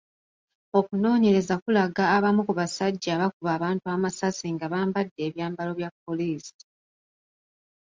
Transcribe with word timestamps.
Okunoonyereza 0.77 1.55
kulaga 1.63 2.03
abamu 2.15 2.41
ku 2.47 2.53
basajja 2.59 3.09
abakuba 3.13 3.49
abantu 3.57 3.85
amasasi 3.95 4.45
nga 4.55 4.65
bambadde 4.73 5.21
ebyambalo 5.27 5.71
bya 5.79 5.89
poliisi. 6.03 6.59